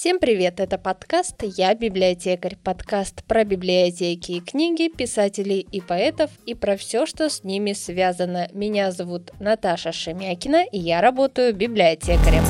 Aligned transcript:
Всем 0.00 0.20
привет, 0.20 0.60
это 0.60 0.78
подкаст 0.78 1.42
«Я 1.42 1.74
библиотекарь», 1.74 2.54
подкаст 2.62 3.24
про 3.24 3.42
библиотеки 3.42 4.30
и 4.30 4.40
книги, 4.40 4.88
писателей 4.88 5.58
и 5.58 5.80
поэтов 5.80 6.30
и 6.46 6.54
про 6.54 6.76
все, 6.76 7.04
что 7.04 7.28
с 7.28 7.42
ними 7.42 7.72
связано. 7.72 8.48
Меня 8.52 8.92
зовут 8.92 9.32
Наташа 9.40 9.90
Шемякина, 9.90 10.62
и 10.62 10.78
я 10.78 11.00
работаю 11.00 11.52
библиотекарем. 11.52 12.44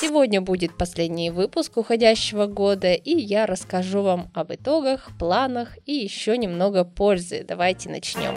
Сегодня 0.00 0.40
будет 0.40 0.78
последний 0.78 1.30
выпуск 1.30 1.78
уходящего 1.78 2.46
года, 2.46 2.92
и 2.92 3.16
я 3.16 3.46
расскажу 3.46 4.02
вам 4.02 4.30
об 4.32 4.52
итогах, 4.52 5.10
планах 5.18 5.76
и 5.86 5.92
еще 5.92 6.38
немного 6.38 6.84
пользы. 6.84 7.44
Давайте 7.44 7.88
начнем. 7.90 8.36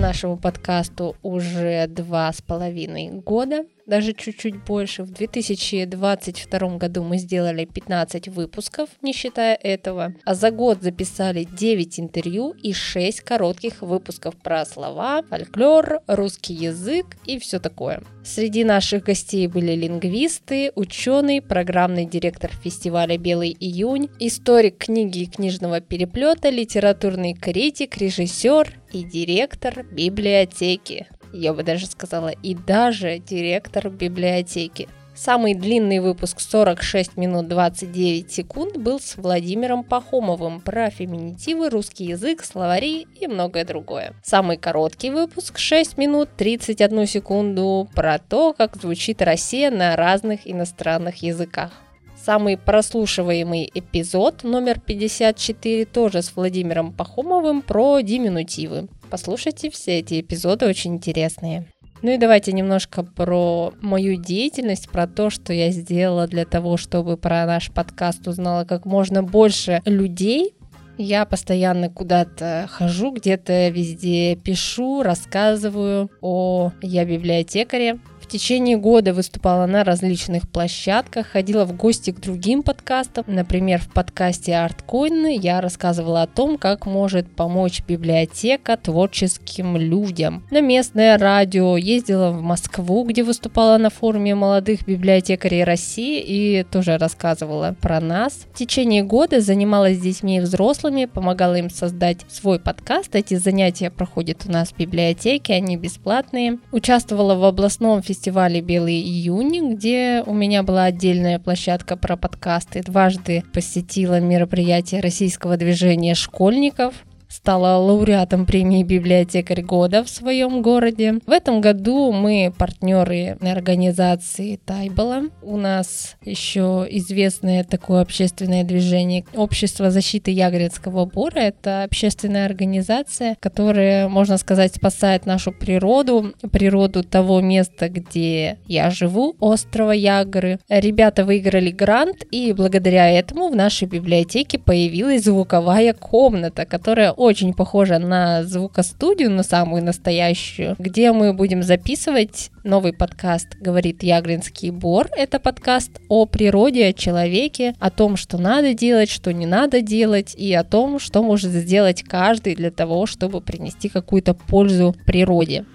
нашему 0.00 0.38
подкасту 0.38 1.14
уже 1.22 1.86
два 1.86 2.32
с 2.32 2.40
половиной 2.40 3.10
года 3.10 3.66
даже 3.90 4.12
чуть-чуть 4.14 4.64
больше. 4.64 5.02
В 5.02 5.10
2022 5.10 6.76
году 6.78 7.02
мы 7.02 7.18
сделали 7.18 7.64
15 7.64 8.28
выпусков, 8.28 8.88
не 9.02 9.12
считая 9.12 9.56
этого. 9.56 10.14
А 10.24 10.34
за 10.34 10.52
год 10.52 10.80
записали 10.80 11.44
9 11.44 12.00
интервью 12.00 12.54
и 12.62 12.72
6 12.72 13.20
коротких 13.20 13.82
выпусков 13.82 14.36
про 14.36 14.64
слова, 14.64 15.22
фольклор, 15.28 16.00
русский 16.06 16.54
язык 16.54 17.16
и 17.24 17.38
все 17.40 17.58
такое. 17.58 18.02
Среди 18.24 18.64
наших 18.64 19.04
гостей 19.04 19.48
были 19.48 19.72
лингвисты, 19.72 20.70
ученый, 20.76 21.42
программный 21.42 22.04
директор 22.04 22.50
фестиваля 22.62 23.18
«Белый 23.18 23.56
июнь», 23.58 24.08
историк 24.20 24.78
книги 24.78 25.20
и 25.20 25.26
книжного 25.26 25.80
переплета, 25.80 26.50
литературный 26.50 27.34
критик, 27.34 27.96
режиссер 27.96 28.78
и 28.92 29.02
директор 29.02 29.86
библиотеки 29.90 31.06
я 31.32 31.52
бы 31.52 31.62
даже 31.62 31.86
сказала, 31.86 32.28
и 32.28 32.54
даже 32.54 33.18
директор 33.18 33.88
библиотеки. 33.88 34.88
Самый 35.14 35.54
длинный 35.54 35.98
выпуск 35.98 36.40
46 36.40 37.16
минут 37.18 37.46
29 37.48 38.30
секунд 38.30 38.78
был 38.78 38.98
с 39.00 39.16
Владимиром 39.16 39.84
Пахомовым 39.84 40.60
про 40.60 40.88
феминитивы, 40.88 41.68
русский 41.68 42.04
язык, 42.04 42.42
словари 42.42 43.06
и 43.20 43.26
многое 43.26 43.66
другое. 43.66 44.14
Самый 44.22 44.56
короткий 44.56 45.10
выпуск 45.10 45.58
6 45.58 45.98
минут 45.98 46.30
31 46.38 47.06
секунду 47.06 47.88
про 47.94 48.18
то, 48.18 48.54
как 48.54 48.76
звучит 48.76 49.20
Россия 49.20 49.70
на 49.70 49.94
разных 49.94 50.40
иностранных 50.44 51.22
языках. 51.22 51.72
Самый 52.16 52.56
прослушиваемый 52.56 53.70
эпизод 53.74 54.42
номер 54.42 54.80
54 54.80 55.84
тоже 55.86 56.22
с 56.22 56.34
Владимиром 56.34 56.92
Пахомовым 56.92 57.60
про 57.60 58.00
диминутивы. 58.00 58.88
Послушайте 59.10 59.70
все 59.70 59.98
эти 59.98 60.20
эпизоды, 60.20 60.66
очень 60.66 60.94
интересные. 60.94 61.66
Ну 62.02 62.12
и 62.12 62.16
давайте 62.16 62.52
немножко 62.52 63.02
про 63.02 63.74
мою 63.82 64.16
деятельность, 64.16 64.88
про 64.88 65.06
то, 65.06 65.28
что 65.28 65.52
я 65.52 65.70
сделала 65.70 66.26
для 66.26 66.46
того, 66.46 66.76
чтобы 66.76 67.16
про 67.16 67.44
наш 67.44 67.70
подкаст 67.70 68.26
узнало 68.26 68.64
как 68.64 68.86
можно 68.86 69.22
больше 69.22 69.82
людей. 69.84 70.54
Я 70.96 71.24
постоянно 71.24 71.90
куда-то 71.90 72.68
хожу, 72.70 73.10
где-то 73.12 73.68
везде 73.68 74.36
пишу, 74.36 75.02
рассказываю 75.02 76.10
о 76.20 76.72
«Я 76.82 77.04
библиотекаре», 77.04 77.98
течение 78.30 78.76
года 78.76 79.12
выступала 79.12 79.66
на 79.66 79.84
различных 79.84 80.48
площадках, 80.48 81.26
ходила 81.26 81.64
в 81.64 81.76
гости 81.76 82.12
к 82.12 82.20
другим 82.20 82.62
подкастам. 82.62 83.24
Например, 83.26 83.80
в 83.80 83.92
подкасте 83.92 84.52
ArtCoin 84.52 85.36
я 85.38 85.60
рассказывала 85.60 86.22
о 86.22 86.26
том, 86.26 86.56
как 86.56 86.86
может 86.86 87.28
помочь 87.28 87.82
библиотека 87.86 88.76
творческим 88.76 89.76
людям. 89.76 90.44
На 90.50 90.60
местное 90.60 91.18
радио 91.18 91.76
ездила 91.76 92.30
в 92.30 92.40
Москву, 92.40 93.04
где 93.04 93.24
выступала 93.24 93.78
на 93.78 93.90
форуме 93.90 94.34
молодых 94.34 94.86
библиотекарей 94.86 95.64
России 95.64 96.22
и 96.24 96.64
тоже 96.64 96.98
рассказывала 96.98 97.74
про 97.80 98.00
нас. 98.00 98.46
В 98.54 98.56
течение 98.56 99.02
года 99.02 99.40
занималась 99.40 99.98
с 99.98 100.02
детьми 100.02 100.36
и 100.36 100.40
взрослыми, 100.40 101.06
помогала 101.06 101.56
им 101.56 101.68
создать 101.68 102.18
свой 102.28 102.60
подкаст. 102.60 103.14
Эти 103.16 103.34
занятия 103.34 103.90
проходят 103.90 104.44
у 104.46 104.52
нас 104.52 104.68
в 104.68 104.76
библиотеке, 104.76 105.54
они 105.54 105.76
бесплатные. 105.76 106.58
Участвовала 106.70 107.34
в 107.34 107.44
областном 107.44 108.02
фестивале 108.02 108.19
фестивале 108.20 108.60
«Белый 108.60 109.00
июнь», 109.00 109.76
где 109.76 110.22
у 110.26 110.34
меня 110.34 110.62
была 110.62 110.84
отдельная 110.84 111.38
площадка 111.38 111.96
про 111.96 112.18
подкасты. 112.18 112.82
Дважды 112.82 113.42
посетила 113.54 114.20
мероприятие 114.20 115.00
российского 115.00 115.56
движения 115.56 116.14
школьников 116.14 117.06
стала 117.30 117.76
лауреатом 117.78 118.44
премии 118.44 118.82
«Библиотекарь 118.82 119.62
года» 119.62 120.02
в 120.02 120.10
своем 120.10 120.62
городе. 120.62 121.20
В 121.26 121.30
этом 121.30 121.60
году 121.60 122.10
мы 122.12 122.52
партнеры 122.58 123.38
организации 123.40 124.56
Тайбола. 124.56 125.22
У 125.40 125.56
нас 125.56 126.16
еще 126.24 126.86
известное 126.90 127.62
такое 127.64 128.02
общественное 128.02 128.64
движение 128.64 129.24
Общество 129.34 129.90
защиты 129.90 130.32
Ягринского 130.32 131.06
бора. 131.06 131.38
Это 131.38 131.84
общественная 131.84 132.46
организация, 132.46 133.36
которая, 133.38 134.08
можно 134.08 134.36
сказать, 134.36 134.74
спасает 134.74 135.24
нашу 135.24 135.52
природу, 135.52 136.32
природу 136.50 137.04
того 137.04 137.40
места, 137.40 137.88
где 137.88 138.58
я 138.66 138.90
живу, 138.90 139.36
острова 139.38 139.92
Ягры. 139.92 140.58
Ребята 140.68 141.24
выиграли 141.24 141.70
грант, 141.70 142.24
и 142.32 142.52
благодаря 142.52 143.08
этому 143.08 143.48
в 143.50 143.56
нашей 143.56 143.86
библиотеке 143.86 144.58
появилась 144.58 145.24
звуковая 145.24 145.92
комната, 145.92 146.66
которая 146.66 147.12
очень 147.20 147.52
похожа 147.52 147.98
на 147.98 148.44
звукостудию, 148.44 149.30
на 149.30 149.42
самую 149.42 149.84
настоящую, 149.84 150.74
где 150.78 151.12
мы 151.12 151.34
будем 151.34 151.62
записывать 151.62 152.50
новый 152.64 152.94
подкаст 152.94 153.58
«Говорит 153.60 154.02
Ягринский 154.02 154.70
Бор». 154.70 155.06
Это 155.14 155.38
подкаст 155.38 155.90
о 156.08 156.24
природе, 156.24 156.86
о 156.86 156.92
человеке, 156.94 157.74
о 157.78 157.90
том, 157.90 158.16
что 158.16 158.38
надо 158.38 158.72
делать, 158.72 159.10
что 159.10 159.34
не 159.34 159.44
надо 159.44 159.82
делать, 159.82 160.34
и 160.34 160.50
о 160.54 160.64
том, 160.64 160.98
что 160.98 161.22
может 161.22 161.50
сделать 161.50 162.02
каждый 162.02 162.54
для 162.54 162.70
того, 162.70 163.04
чтобы 163.04 163.42
принести 163.42 163.90
какую-то 163.90 164.32
пользу 164.32 164.96
природе. 165.04 165.66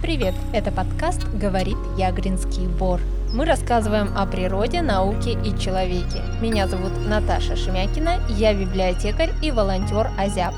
Привет, 0.00 0.34
это 0.54 0.72
подкаст 0.72 1.26
«Говорит 1.38 1.76
Ягринский 1.98 2.68
Бор». 2.68 3.02
Мы 3.34 3.46
рассказываем 3.46 4.12
о 4.16 4.26
природе, 4.26 4.80
науке 4.80 5.32
и 5.32 5.58
человеке. 5.58 6.22
Меня 6.40 6.68
зовут 6.68 6.92
Наташа 7.08 7.56
Шемякина, 7.56 8.20
я 8.28 8.54
библиотекарь 8.54 9.30
и 9.42 9.50
волонтер 9.50 10.08
Азяб. 10.16 10.54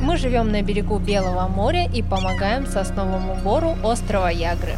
Мы 0.00 0.16
живем 0.16 0.50
на 0.50 0.62
берегу 0.62 0.98
Белого 0.98 1.46
моря 1.46 1.84
и 1.84 2.02
помогаем 2.02 2.66
сосновому 2.66 3.34
бору 3.44 3.76
острова 3.84 4.30
Ягры. 4.30 4.76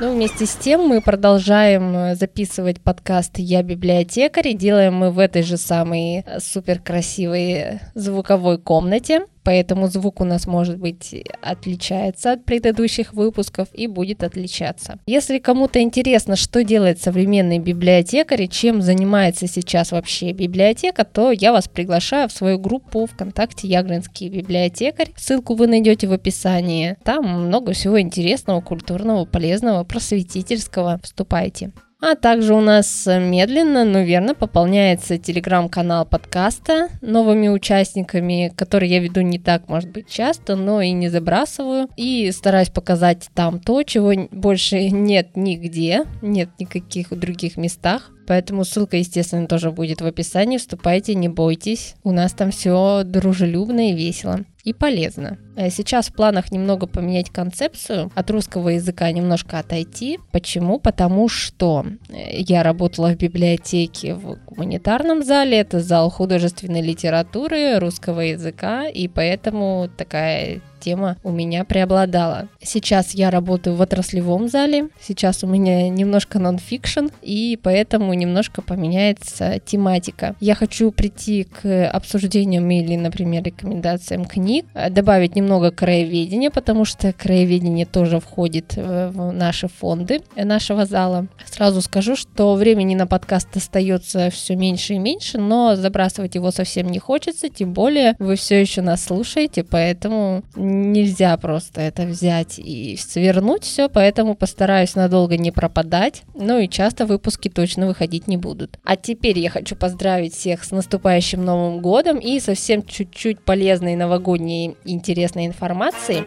Ну, 0.00 0.14
вместе 0.14 0.46
с 0.46 0.54
тем 0.54 0.86
мы 0.86 1.00
продолжаем 1.00 1.96
э, 1.96 2.14
записывать 2.14 2.80
подкаст 2.80 3.38
«Я 3.38 3.64
библиотекарь» 3.64 4.50
и 4.50 4.54
делаем 4.54 4.94
мы 4.94 5.10
в 5.10 5.18
этой 5.18 5.42
же 5.42 5.56
самой 5.56 6.18
э, 6.18 6.38
супер 6.38 6.78
красивой 6.78 7.80
звуковой 7.96 8.58
комнате 8.58 9.26
поэтому 9.48 9.88
звук 9.88 10.20
у 10.20 10.24
нас 10.24 10.46
может 10.46 10.76
быть 10.76 11.24
отличается 11.40 12.32
от 12.32 12.44
предыдущих 12.44 13.14
выпусков 13.14 13.68
и 13.72 13.86
будет 13.86 14.22
отличаться. 14.22 14.98
Если 15.06 15.38
кому-то 15.38 15.80
интересно, 15.80 16.36
что 16.36 16.62
делает 16.62 17.00
современный 17.00 17.58
библиотекарь 17.58 18.42
и 18.42 18.48
чем 18.50 18.82
занимается 18.82 19.46
сейчас 19.46 19.92
вообще 19.92 20.32
библиотека, 20.32 21.02
то 21.06 21.32
я 21.32 21.52
вас 21.52 21.66
приглашаю 21.66 22.28
в 22.28 22.32
свою 22.32 22.58
группу 22.58 23.06
ВКонтакте 23.06 23.68
Ягринский 23.68 24.28
библиотекарь. 24.28 25.12
Ссылку 25.16 25.54
вы 25.54 25.66
найдете 25.66 26.08
в 26.08 26.12
описании. 26.12 26.98
Там 27.02 27.46
много 27.46 27.72
всего 27.72 27.98
интересного, 27.98 28.60
культурного, 28.60 29.24
полезного, 29.24 29.82
просветительского. 29.84 31.00
Вступайте. 31.02 31.72
А 32.00 32.14
также 32.14 32.54
у 32.54 32.60
нас 32.60 33.06
медленно, 33.06 33.84
но 33.84 34.02
верно 34.02 34.34
пополняется 34.34 35.18
телеграм-канал 35.18 36.06
подкаста 36.06 36.90
новыми 37.00 37.48
участниками, 37.48 38.52
которые 38.54 38.90
я 38.90 39.00
веду 39.00 39.20
не 39.22 39.40
так, 39.40 39.68
может 39.68 39.90
быть, 39.90 40.08
часто, 40.08 40.54
но 40.54 40.80
и 40.80 40.92
не 40.92 41.08
забрасываю. 41.08 41.88
И 41.96 42.30
стараюсь 42.30 42.70
показать 42.70 43.28
там 43.34 43.58
то, 43.58 43.82
чего 43.82 44.12
больше 44.30 44.88
нет 44.90 45.30
нигде, 45.34 46.04
нет 46.22 46.50
никаких 46.60 47.10
других 47.10 47.56
местах. 47.56 48.12
Поэтому 48.28 48.64
ссылка, 48.64 48.98
естественно, 48.98 49.46
тоже 49.46 49.70
будет 49.70 50.02
в 50.02 50.06
описании. 50.06 50.58
Вступайте, 50.58 51.14
не 51.14 51.30
бойтесь. 51.30 51.94
У 52.04 52.12
нас 52.12 52.34
там 52.34 52.50
все 52.50 53.02
дружелюбно 53.02 53.90
и 53.90 53.94
весело 53.94 54.44
и 54.64 54.74
полезно. 54.74 55.38
Э, 55.56 55.70
сейчас 55.70 56.08
в 56.08 56.12
планах 56.12 56.52
немного 56.52 56.86
поменять 56.86 57.30
концепцию, 57.30 58.12
от 58.14 58.30
русского 58.30 58.68
языка 58.68 59.10
немножко 59.10 59.58
отойти. 59.58 60.18
Почему? 60.30 60.78
Потому 60.78 61.28
что 61.28 61.86
э, 62.10 62.40
я 62.40 62.62
работала 62.62 63.14
в 63.14 63.16
библиотеке 63.16 64.14
в 64.14 64.36
гуманитарном 64.46 65.22
зале, 65.22 65.58
это 65.58 65.80
зал 65.80 66.10
художественной 66.10 66.82
литературы, 66.82 67.78
русского 67.78 68.20
языка, 68.20 68.86
и 68.86 69.08
поэтому 69.08 69.88
такая 69.96 70.60
тема 70.78 71.16
у 71.22 71.30
меня 71.30 71.64
преобладала. 71.64 72.48
Сейчас 72.62 73.14
я 73.14 73.30
работаю 73.30 73.76
в 73.76 73.80
отраслевом 73.80 74.48
зале, 74.48 74.88
сейчас 75.00 75.44
у 75.44 75.46
меня 75.46 75.88
немножко 75.88 76.38
нонфикшн, 76.38 77.06
и 77.22 77.58
поэтому 77.62 78.14
немножко 78.14 78.62
поменяется 78.62 79.60
тематика. 79.64 80.36
Я 80.40 80.54
хочу 80.54 80.90
прийти 80.90 81.44
к 81.44 81.88
обсуждениям 81.88 82.70
или, 82.70 82.96
например, 82.96 83.42
рекомендациям 83.42 84.24
книг, 84.24 84.66
добавить 84.90 85.36
немного 85.36 85.70
краеведения, 85.70 86.50
потому 86.50 86.84
что 86.84 87.12
краеведение 87.12 87.86
тоже 87.86 88.20
входит 88.20 88.74
в 88.76 89.32
наши 89.32 89.68
фонды 89.68 90.20
нашего 90.36 90.86
зала. 90.86 91.26
Сразу 91.46 91.80
скажу, 91.80 92.16
что 92.16 92.54
времени 92.54 92.94
на 92.94 93.06
подкаст 93.06 93.56
остается 93.56 94.30
все 94.30 94.56
меньше 94.56 94.94
и 94.94 94.98
меньше, 94.98 95.38
но 95.38 95.76
забрасывать 95.76 96.34
его 96.34 96.50
совсем 96.50 96.88
не 96.88 96.98
хочется, 96.98 97.48
тем 97.48 97.72
более 97.72 98.14
вы 98.18 98.36
все 98.36 98.60
еще 98.60 98.82
нас 98.82 99.04
слушаете, 99.04 99.64
поэтому 99.64 100.42
нельзя 100.68 101.36
просто 101.36 101.80
это 101.80 102.04
взять 102.04 102.58
и 102.58 102.96
свернуть 102.96 103.64
все, 103.64 103.88
поэтому 103.88 104.34
постараюсь 104.34 104.94
надолго 104.94 105.36
не 105.36 105.50
пропадать, 105.50 106.22
ну 106.34 106.58
и 106.58 106.68
часто 106.68 107.06
выпуски 107.06 107.48
точно 107.48 107.86
выходить 107.86 108.28
не 108.28 108.36
будут. 108.36 108.78
А 108.84 108.96
теперь 108.96 109.38
я 109.38 109.50
хочу 109.50 109.76
поздравить 109.76 110.34
всех 110.34 110.64
с 110.64 110.70
наступающим 110.70 111.44
Новым 111.44 111.80
Годом 111.80 112.18
и 112.18 112.40
совсем 112.40 112.82
чуть-чуть 112.82 113.40
полезной 113.40 113.96
новогодней 113.96 114.76
интересной 114.84 115.46
информации. 115.46 116.24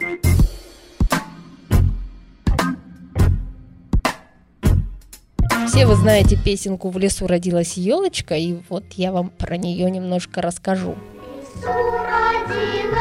Все 5.68 5.86
вы 5.86 5.94
знаете 5.94 6.36
песенку 6.36 6.90
«В 6.90 6.98
лесу 6.98 7.26
родилась 7.26 7.78
елочка», 7.78 8.34
и 8.34 8.56
вот 8.68 8.84
я 8.96 9.10
вам 9.10 9.30
про 9.30 9.56
нее 9.56 9.90
немножко 9.90 10.42
расскажу. 10.42 10.96
В 11.54 11.64
лесу 11.64 11.72
родилась 11.72 12.91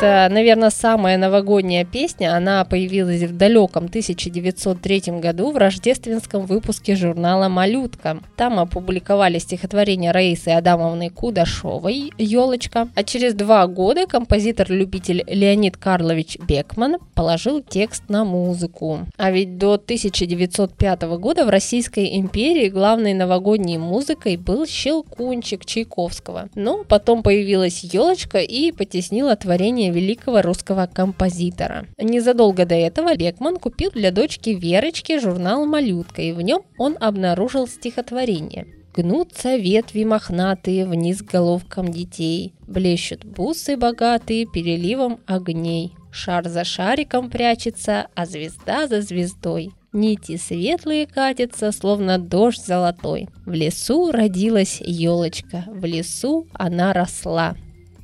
Это, 0.00 0.32
наверное, 0.32 0.70
самая 0.70 1.18
новогодняя 1.18 1.84
песня. 1.84 2.36
Она 2.36 2.64
появилась 2.64 3.22
в 3.22 3.36
далеком 3.36 3.86
1903 3.86 5.18
году 5.18 5.50
в 5.50 5.56
рождественском 5.56 6.46
выпуске 6.46 6.94
журнала 6.94 7.48
«Малютка». 7.48 8.20
Там 8.36 8.60
опубликовали 8.60 9.40
стихотворение 9.40 10.12
Раисы 10.12 10.50
Адамовны 10.50 11.10
Кудашовой 11.10 12.12
«Елочка». 12.16 12.86
А 12.94 13.02
через 13.02 13.34
два 13.34 13.66
года 13.66 14.06
композитор-любитель 14.06 15.24
Леонид 15.26 15.76
Карлович 15.76 16.38
Бекман 16.46 16.98
положил 17.16 17.60
текст 17.60 18.04
на 18.08 18.24
музыку. 18.24 19.00
А 19.16 19.32
ведь 19.32 19.58
до 19.58 19.72
1905 19.74 21.02
года 21.18 21.44
в 21.44 21.48
Российской 21.48 22.16
империи 22.18 22.68
главной 22.68 23.14
новогодней 23.14 23.78
музыкой 23.78 24.36
был 24.36 24.64
«Щелкунчик» 24.64 25.64
Чайковского. 25.66 26.50
Но 26.54 26.84
потом 26.84 27.24
появилась 27.24 27.82
«Елочка» 27.82 28.38
и 28.38 28.70
потеснила 28.70 29.34
творение 29.34 29.87
рождения 29.88 29.92
великого 29.92 30.42
русского 30.42 30.88
композитора. 30.92 31.86
Незадолго 31.98 32.64
до 32.64 32.74
этого 32.74 33.16
Бекман 33.16 33.56
купил 33.56 33.90
для 33.90 34.10
дочки 34.10 34.50
Верочки 34.50 35.18
журнал 35.18 35.66
«Малютка», 35.66 36.22
и 36.22 36.32
в 36.32 36.40
нем 36.40 36.62
он 36.78 36.96
обнаружил 37.00 37.66
стихотворение. 37.66 38.66
Гнутся 38.96 39.56
ветви 39.56 40.04
мохнатые 40.04 40.86
вниз 40.86 41.22
головкам 41.22 41.88
детей, 41.88 42.52
Блещут 42.66 43.24
бусы 43.24 43.76
богатые 43.76 44.46
переливом 44.46 45.20
огней. 45.26 45.92
Шар 46.10 46.48
за 46.48 46.64
шариком 46.64 47.30
прячется, 47.30 48.08
а 48.14 48.26
звезда 48.26 48.88
за 48.88 49.02
звездой. 49.02 49.70
Нити 49.92 50.36
светлые 50.36 51.06
катятся, 51.06 51.72
словно 51.72 52.18
дождь 52.18 52.66
золотой. 52.66 53.28
В 53.46 53.52
лесу 53.52 54.10
родилась 54.10 54.80
елочка, 54.80 55.64
в 55.66 55.84
лесу 55.84 56.46
она 56.52 56.92
росла. 56.92 57.56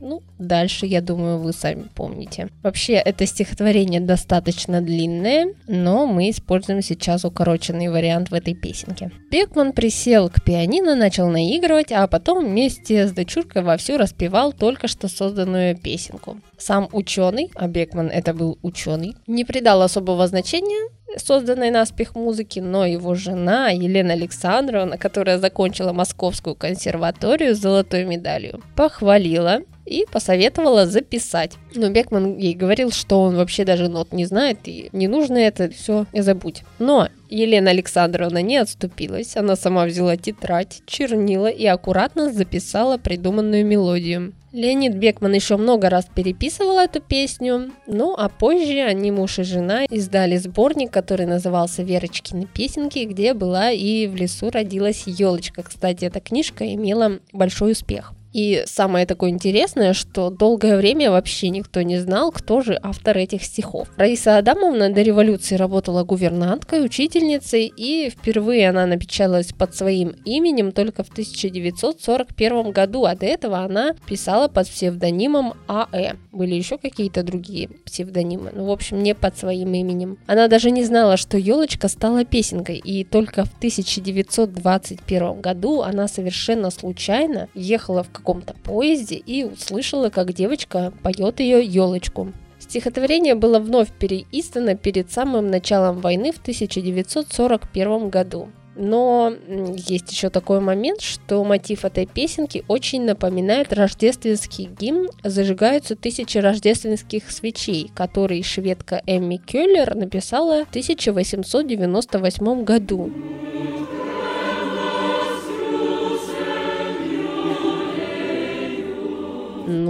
Ну, 0.06 0.22
дальше, 0.38 0.84
я 0.84 1.00
думаю, 1.00 1.38
вы 1.38 1.54
сами 1.54 1.86
помните. 1.94 2.48
Вообще, 2.62 2.92
это 2.92 3.24
стихотворение 3.24 4.02
достаточно 4.02 4.82
длинное, 4.82 5.54
но 5.66 6.06
мы 6.06 6.28
используем 6.28 6.82
сейчас 6.82 7.24
укороченный 7.24 7.88
вариант 7.88 8.30
в 8.30 8.34
этой 8.34 8.52
песенке. 8.54 9.10
Бекман 9.30 9.72
присел 9.72 10.28
к 10.28 10.44
пианино, 10.44 10.94
начал 10.94 11.30
наигрывать, 11.30 11.90
а 11.90 12.06
потом 12.06 12.44
вместе 12.44 13.06
с 13.06 13.12
дочуркой 13.12 13.62
вовсю 13.62 13.96
распевал 13.96 14.52
только 14.52 14.88
что 14.88 15.08
созданную 15.08 15.74
песенку. 15.74 16.36
Сам 16.58 16.86
ученый, 16.92 17.50
а 17.54 17.66
Бекман 17.66 18.08
это 18.08 18.34
был 18.34 18.58
ученый, 18.60 19.16
не 19.26 19.46
придал 19.46 19.80
особого 19.80 20.26
значения 20.26 20.90
созданной 21.16 21.70
наспех 21.70 22.14
музыки, 22.14 22.58
но 22.58 22.84
его 22.84 23.14
жена 23.14 23.70
Елена 23.70 24.12
Александровна, 24.14 24.98
которая 24.98 25.38
закончила 25.38 25.92
Московскую 25.92 26.56
консерваторию 26.56 27.54
с 27.54 27.58
золотой 27.60 28.04
медалью, 28.04 28.60
похвалила 28.74 29.60
и 29.86 30.06
посоветовала 30.10 30.86
записать. 30.86 31.52
Но 31.74 31.90
Бекман 31.90 32.36
ей 32.36 32.54
говорил, 32.54 32.90
что 32.90 33.22
он 33.22 33.36
вообще 33.36 33.64
даже 33.64 33.88
нот 33.88 34.12
не 34.12 34.24
знает, 34.24 34.58
и 34.64 34.88
не 34.92 35.08
нужно 35.08 35.38
это, 35.38 35.70
все, 35.70 36.06
забудь. 36.12 36.62
Но 36.78 37.08
Елена 37.28 37.70
Александровна 37.70 38.42
не 38.42 38.56
отступилась, 38.58 39.36
она 39.36 39.56
сама 39.56 39.84
взяла 39.86 40.16
тетрадь, 40.16 40.82
чернила 40.86 41.48
и 41.48 41.66
аккуратно 41.66 42.32
записала 42.32 42.96
придуманную 42.96 43.66
мелодию. 43.66 44.34
Леонид 44.52 44.94
Бекман 44.94 45.32
еще 45.32 45.56
много 45.56 45.90
раз 45.90 46.06
переписывал 46.14 46.78
эту 46.78 47.00
песню, 47.00 47.72
ну 47.88 48.14
а 48.16 48.28
позже 48.28 48.82
они, 48.82 49.10
муж 49.10 49.40
и 49.40 49.42
жена, 49.42 49.84
издали 49.90 50.36
сборник, 50.36 50.92
который 50.92 51.26
назывался 51.26 51.82
«Верочкины 51.82 52.46
песенки», 52.46 53.00
где 53.04 53.34
была 53.34 53.72
и 53.72 54.06
в 54.06 54.14
лесу 54.14 54.50
родилась 54.50 55.08
елочка. 55.08 55.64
Кстати, 55.64 56.04
эта 56.04 56.20
книжка 56.20 56.72
имела 56.72 57.18
большой 57.32 57.72
успех. 57.72 58.12
И 58.34 58.64
самое 58.66 59.06
такое 59.06 59.30
интересное, 59.30 59.94
что 59.94 60.28
долгое 60.28 60.76
время 60.76 61.12
вообще 61.12 61.50
никто 61.50 61.82
не 61.82 61.98
знал, 61.98 62.32
кто 62.32 62.62
же 62.62 62.78
автор 62.82 63.16
этих 63.16 63.44
стихов. 63.44 63.88
Раиса 63.96 64.38
Адамовна 64.38 64.92
до 64.92 65.02
революции 65.02 65.54
работала 65.54 66.02
гувернанткой, 66.02 66.84
учительницей, 66.84 67.72
и 67.76 68.10
впервые 68.10 68.68
она 68.68 68.86
напечаталась 68.86 69.52
под 69.52 69.76
своим 69.76 70.16
именем 70.24 70.72
только 70.72 71.04
в 71.04 71.10
1941 71.10 72.72
году, 72.72 73.04
а 73.04 73.14
до 73.14 73.24
этого 73.24 73.58
она 73.58 73.94
писала 74.06 74.48
под 74.48 74.68
псевдонимом 74.68 75.54
А.Э. 75.68 76.14
Были 76.32 76.56
еще 76.56 76.76
какие-то 76.76 77.22
другие 77.22 77.68
псевдонимы, 77.84 78.50
ну, 78.52 78.64
в 78.64 78.72
общем, 78.72 79.00
не 79.00 79.14
под 79.14 79.38
своим 79.38 79.72
именем. 79.74 80.18
Она 80.26 80.48
даже 80.48 80.72
не 80.72 80.82
знала, 80.82 81.16
что 81.16 81.38
елочка 81.38 81.86
стала 81.86 82.24
песенкой, 82.24 82.78
и 82.78 83.04
только 83.04 83.44
в 83.44 83.56
1921 83.58 85.40
году 85.40 85.82
она 85.82 86.08
совершенно 86.08 86.70
случайно 86.70 87.48
ехала 87.54 88.02
в 88.02 88.08
каком-то 88.24 88.54
поезде 88.54 89.16
и 89.16 89.44
услышала, 89.44 90.08
как 90.08 90.32
девочка 90.32 90.94
поет 91.02 91.40
ее 91.40 91.62
елочку. 91.62 92.32
Стихотворение 92.58 93.34
было 93.34 93.58
вновь 93.58 93.90
переиздано 93.92 94.76
перед 94.76 95.12
самым 95.12 95.50
началом 95.50 96.00
войны 96.00 96.32
в 96.32 96.38
1941 96.38 98.08
году. 98.08 98.48
Но 98.76 99.32
есть 99.76 100.10
еще 100.10 100.30
такой 100.30 100.60
момент, 100.60 101.02
что 101.02 101.44
мотив 101.44 101.84
этой 101.84 102.06
песенки 102.06 102.64
очень 102.66 103.04
напоминает 103.04 103.72
рождественский 103.72 104.64
гимн 104.64 105.10
«Зажигаются 105.22 105.94
тысячи 105.94 106.38
рождественских 106.38 107.30
свечей», 107.30 107.92
который 107.94 108.42
шведка 108.42 109.02
Эмми 109.06 109.36
Келлер 109.36 109.94
написала 109.94 110.64
в 110.64 110.70
1898 110.70 112.64
году. 112.64 113.12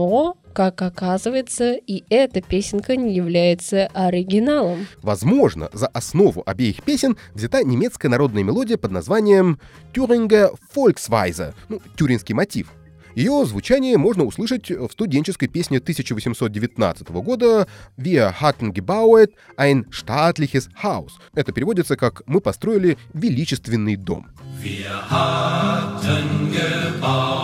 Но 0.05 0.37
как 0.53 0.83
оказывается, 0.83 1.73
и 1.73 2.05
эта 2.11 2.43
песенка 2.43 2.95
не 2.95 3.15
является 3.15 3.87
оригиналом. 3.95 4.87
Возможно, 5.01 5.71
за 5.73 5.87
основу 5.87 6.43
обеих 6.45 6.83
песен 6.83 7.17
взята 7.33 7.65
немецкая 7.65 8.11
народная 8.11 8.45
мелодия 8.45 8.77
под 8.77 8.93
названием 8.93 9.59
«Тюринга 9.95 10.53
Volksweise», 10.77 11.55
ну, 11.71 11.81
тюринский 11.97 12.35
мотив. 12.35 12.71
Ее 13.15 13.47
звучание 13.47 13.97
можно 13.97 14.25
услышать 14.25 14.71
в 14.71 14.91
студенческой 14.91 15.47
песне 15.47 15.79
1819 15.79 17.09
года 17.09 17.67
«Wir 17.97 18.35
hatten 18.39 18.73
gebaut 18.75 19.31
ein 19.57 19.87
staatliches 19.91 20.69
Haus». 20.83 21.13
Это 21.35 21.53
переводится 21.53 21.97
как 21.97 22.23
«Мы 22.27 22.43
построили 22.43 22.99
величественный 23.15 23.97
дом». 23.97 24.27
Wir 24.63 24.91
hatten 25.11 26.53
gebaut 26.53 27.44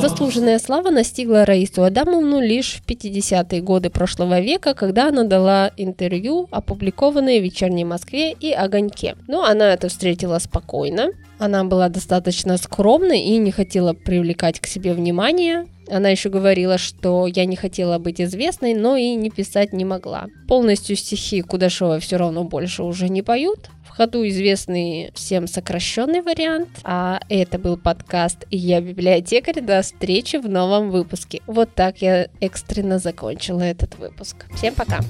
Заслуженная 0.00 0.58
слава 0.58 0.90
настигла 0.90 1.44
Раису 1.44 1.82
Адамовну 1.82 2.40
лишь 2.40 2.74
в 2.74 2.88
50-е 2.88 3.60
годы 3.60 3.90
прошлого 3.90 4.40
века, 4.40 4.74
когда 4.74 5.08
она 5.08 5.24
дала 5.24 5.70
интервью, 5.76 6.48
опубликованные 6.50 7.40
в 7.40 7.44
«Вечерней 7.44 7.84
Москве» 7.84 8.32
и 8.32 8.52
«Огоньке». 8.52 9.16
Но 9.28 9.44
она 9.44 9.72
это 9.72 9.88
встретила 9.88 10.38
спокойно. 10.38 11.10
Она 11.42 11.64
была 11.64 11.88
достаточно 11.88 12.56
скромной 12.56 13.22
и 13.22 13.36
не 13.36 13.50
хотела 13.50 13.94
привлекать 13.94 14.60
к 14.60 14.68
себе 14.68 14.94
внимание. 14.94 15.66
Она 15.90 16.08
еще 16.08 16.28
говорила, 16.28 16.78
что 16.78 17.26
я 17.26 17.46
не 17.46 17.56
хотела 17.56 17.98
быть 17.98 18.20
известной, 18.20 18.74
но 18.74 18.94
и 18.94 19.16
не 19.16 19.28
писать 19.28 19.72
не 19.72 19.84
могла. 19.84 20.28
Полностью 20.46 20.94
стихи 20.94 21.42
Кудашова 21.42 21.98
все 21.98 22.16
равно 22.16 22.44
больше 22.44 22.84
уже 22.84 23.08
не 23.08 23.22
поют. 23.22 23.70
В 23.84 23.88
ходу 23.88 24.24
известный 24.28 25.10
всем 25.16 25.48
сокращенный 25.48 26.22
вариант. 26.22 26.68
А 26.84 27.18
это 27.28 27.58
был 27.58 27.76
подкаст 27.76 28.46
«Я 28.52 28.80
библиотекарь». 28.80 29.60
До 29.62 29.82
встречи 29.82 30.36
в 30.36 30.48
новом 30.48 30.92
выпуске. 30.92 31.42
Вот 31.48 31.74
так 31.74 32.02
я 32.02 32.28
экстренно 32.40 33.00
закончила 33.00 33.62
этот 33.62 33.98
выпуск. 33.98 34.46
Всем 34.54 34.76
пока! 34.76 35.00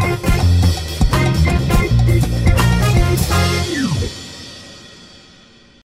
Thank 0.00 0.24
you 0.24 0.99